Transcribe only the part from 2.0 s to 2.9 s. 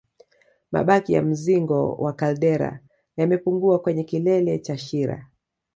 kaldera